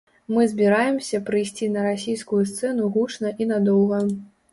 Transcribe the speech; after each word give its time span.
Мы 0.35 0.45
збіраемся 0.51 1.19
прыйсці 1.27 1.67
на 1.73 1.83
расійскую 1.87 2.39
сцэну 2.53 2.89
гучна 2.97 3.33
і 3.45 3.49
надоўга. 3.53 4.01